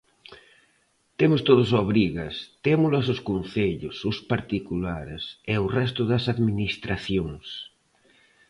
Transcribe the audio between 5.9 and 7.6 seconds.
das administracións.